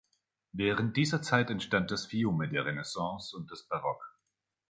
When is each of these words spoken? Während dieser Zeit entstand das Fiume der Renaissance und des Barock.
Während 0.53 0.97
dieser 0.97 1.21
Zeit 1.21 1.51
entstand 1.51 1.91
das 1.91 2.07
Fiume 2.07 2.49
der 2.49 2.65
Renaissance 2.65 3.37
und 3.37 3.51
des 3.51 3.67
Barock. 3.67 4.17